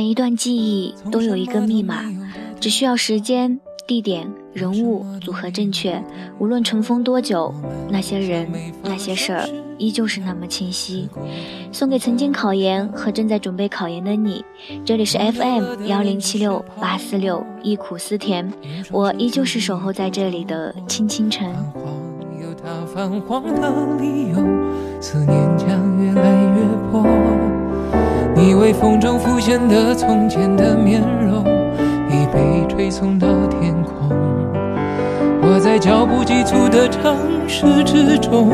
[0.00, 2.02] 每一段记忆都有一个密码，
[2.58, 6.02] 只需要时间、地点、人物组合正确，
[6.38, 7.52] 无论尘封多久，
[7.90, 8.50] 那些人、
[8.82, 9.46] 那些事儿
[9.76, 11.06] 依旧是那么清晰。
[11.70, 14.42] 送给曾经考研和正在准备考研的你，
[14.86, 18.50] 这里是 FM 幺零七六八四六，忆苦思甜，
[18.90, 21.54] 我依旧是守候在这里的青青晨。
[28.40, 31.44] 你微风中浮现的从前的面容，
[32.08, 34.08] 已被吹送到天空。
[35.42, 37.14] 我在脚步急促的城
[37.46, 38.48] 市之中，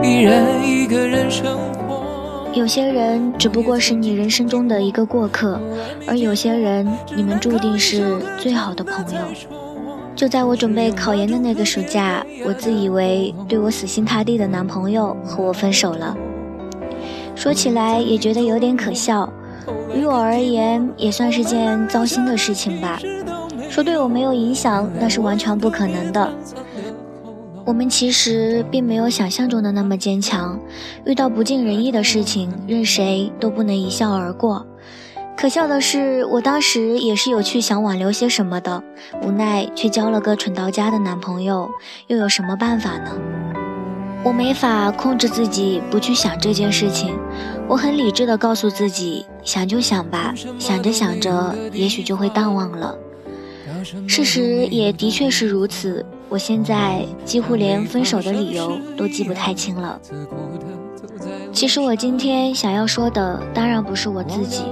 [0.00, 1.58] 依然一个人生
[1.88, 2.48] 活。
[2.54, 5.60] 有些人只不过是你人生中的一个过客，
[6.06, 9.20] 而有些人，你们注定是最好的朋友。
[10.14, 16.16] 就在我准备考研的那个暑假，我自以为对我死心塌地的男朋友和我分手了。
[17.36, 19.30] 说起来也觉得有点可笑，
[19.94, 22.98] 于我而言也算是件糟心的事情吧。
[23.68, 26.28] 说对我没有影响，那是完全不可能的。
[27.64, 30.58] 我们其实并没有想象中的那么坚强，
[31.04, 34.66] 遇到不尽人意的事情，任谁都不能一笑而过。
[35.36, 38.82] 可笑的是，我当时也是有去想挽留些什么的，
[39.22, 41.68] 无奈却交了个蠢到家的男朋友，
[42.06, 43.10] 又有什么办法呢？
[44.26, 47.16] 我没法控制自己不去想这件事情，
[47.68, 52.98] 我很理智的告诉自己，想就想吧，想着想着，也许就会淡忘了。
[54.08, 60.00] 事实也的确是如此，我现在几乎连分手的理由都记不太清了。
[61.52, 64.64] 其实我今天想要说的，当然不是我自己，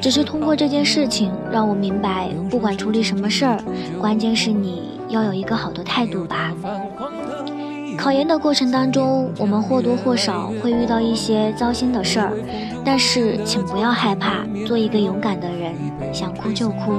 [0.00, 3.60] 只是通过这件事情让我明白，不管处理什么事儿，
[4.00, 6.54] 关键是你要有一个好的态度吧。
[7.98, 12.32] 考研的过程当中，我们或多或少会遇到一些糟心的事儿，
[12.84, 15.74] 但是请不要害怕，做一个勇敢的人，
[16.14, 16.92] 想哭就哭，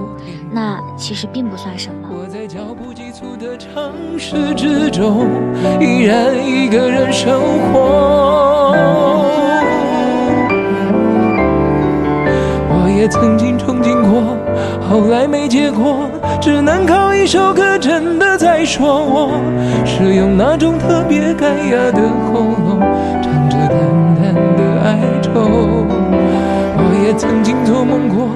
[0.51, 2.09] 那其实并不算什么。
[2.11, 5.25] 我在脚步急促的城市之中，
[5.79, 7.39] 依然一个人生
[7.71, 8.75] 活。
[12.71, 14.37] 我也曾经憧憬过，
[14.85, 16.09] 后来没结果。
[16.41, 19.31] 只能靠一首歌，真的在说我
[19.85, 22.79] 是用那种特别干哑的喉咙，
[23.21, 23.75] 唱着淡
[24.15, 25.31] 淡的哀愁。
[26.77, 28.29] 我也曾经做梦过。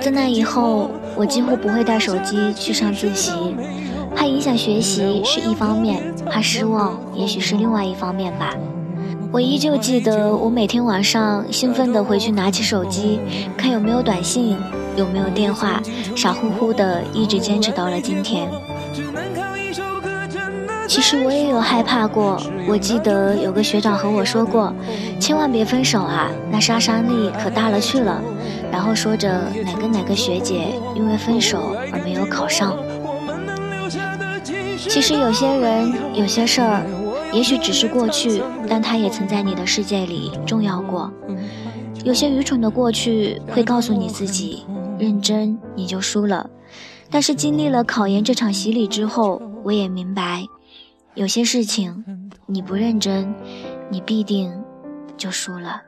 [0.00, 3.32] 自那以后，我几乎不会带手机去上自习，
[4.14, 6.00] 怕影响学习是一方面，
[6.30, 8.54] 怕失望也许是另外一方面吧。
[9.32, 13.18] 我依旧记得，我每天晚上兴奋地回去拿起手机，
[13.56, 14.56] 看有没有短信，
[14.96, 15.80] 有没有电话，
[16.14, 18.48] 傻乎乎的一直坚持到了今天。
[20.88, 24.74] 其实我也有害怕过，我记得有个学长和我说过，
[25.20, 28.20] 千万别分手啊，那杀伤力可大了去了。
[28.72, 29.28] 然后说着
[29.64, 32.76] 哪个哪个学姐因为分手而没有考上。
[34.76, 36.82] 其实有些人，有些事儿。
[37.32, 41.08] 也许只是过去，但它也曾在你的世界里重要过。
[42.02, 44.64] 有些愚蠢的过去会告诉你自己，
[45.00, 46.48] 认真你就输了。
[47.10, 50.44] 但是经历了考研这场洗礼之后，我也明白，
[51.14, 53.34] 有些事情你不认真，
[53.90, 54.52] 你必定
[55.16, 55.82] 就输了。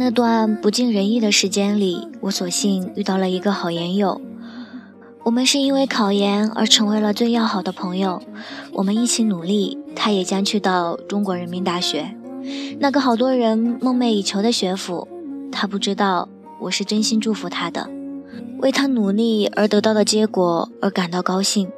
[0.00, 4.18] 那段不尽人意的时间里，我所幸遇到了一个好研友。
[5.24, 8.22] 我们是因为考研而成为了最要好的朋友。
[8.72, 12.16] 我们一起努力，他也将去到中国人民大学，
[12.78, 15.06] 那个好多人梦寐以求的学府。
[15.52, 16.30] 他不知道，
[16.60, 17.90] 我是真心祝福他的，
[18.60, 21.70] 为他努力而得到的结果而感到高兴。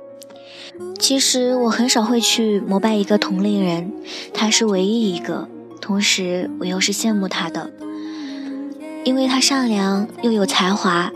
[1.01, 3.93] 其实我很少会去膜拜一个同龄人，
[4.33, 5.49] 他是唯一一个，
[5.81, 7.69] 同时我又是羡慕他的。
[9.05, 11.11] 因为他善良又有才华，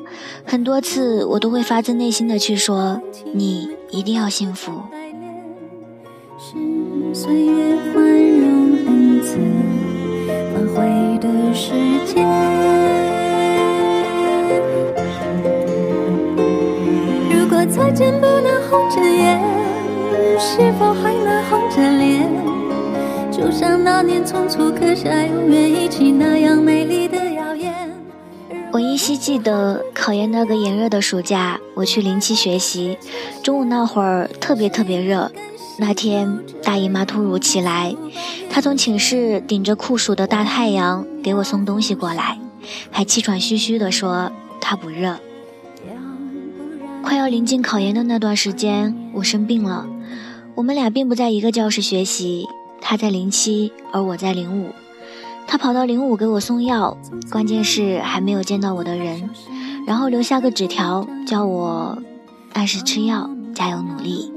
[0.44, 3.00] 很多次我都会发自内心的去说
[3.32, 4.72] ：“你一定要幸福。”
[7.14, 9.38] 岁月宽容恩赐
[10.52, 10.82] 反悔
[11.18, 11.70] 的时
[12.04, 12.26] 间。
[17.30, 19.40] 如果再见不能红着眼，
[20.38, 22.28] 是否还能红着脸？
[23.30, 27.05] 就像那年匆促刻下永远一起那样美丽。
[28.72, 32.98] 我依稀记得考研那个炎热的暑假，我去零七学习，
[33.42, 35.30] 中午那会儿特别特别热。
[35.78, 37.94] 那天大姨妈突如其来，
[38.50, 42.38] 她从寝室顶着酷暑的大太阳给我送东西过来，
[42.90, 44.30] 还气喘吁吁地说
[44.60, 45.16] 她不热。
[47.02, 49.86] 快要临近考研的那段时间，我生病了。
[50.54, 52.46] 我们俩并不在一个教室学习，
[52.80, 54.70] 他在零七，而我在零五。
[55.46, 56.96] 他跑到零五给我送药，
[57.30, 59.30] 关键是还没有见到我的人，
[59.86, 61.98] 然后留下个纸条，叫我
[62.52, 64.32] 按时吃药，加油努力。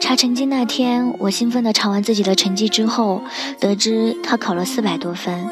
[0.00, 3.22] 查成绩那天，我兴奋地查完自己的成绩之后，
[3.58, 5.46] 得知他考了四百多分。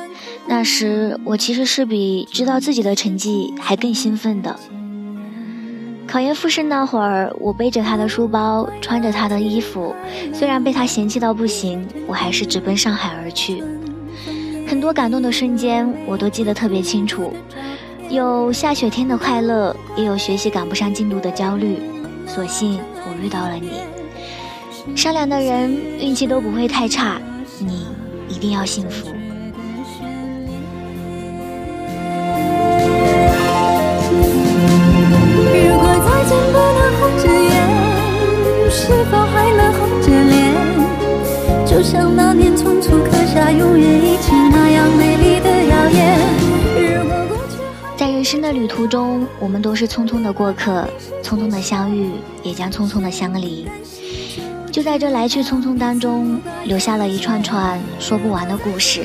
[0.46, 4.58] 那时我其实是比知道自己的成绩还更兴奋的。
[6.10, 9.94] 考研复试那会儿，我背着他的书包，穿着他的衣服，
[10.34, 13.62] 虽然被他嫌弃到不行，我还是直奔上海而去。
[14.66, 17.32] 很多感动的瞬间，我都记得特别清楚，
[18.08, 21.78] 有下雪天的快乐，也有学习赶不上进度的焦虑。
[22.26, 23.70] 所幸我遇到了你，
[24.96, 27.20] 善良的人运气都不会太差，
[27.60, 27.86] 你
[28.28, 29.06] 一定要幸福。
[48.20, 50.86] 人生的旅途中，我们都是匆匆的过客，
[51.22, 52.10] 匆匆的相遇，
[52.42, 53.66] 也将匆匆的相离。
[54.70, 59.04] 就在这来去匆匆当中，留下了一串串说不完的故事。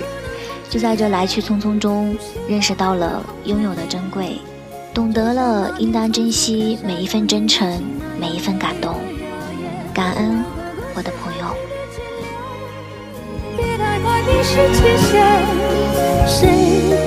[0.70, 2.14] 就在这来去匆匆中，
[2.46, 4.38] 认识到了拥有的珍贵，
[4.94, 7.82] 懂得了应当珍惜每一份真诚，
[8.20, 8.96] 每一份感动。
[9.94, 10.44] 感恩
[10.94, 11.56] 我的朋友。
[16.28, 17.05] 谁？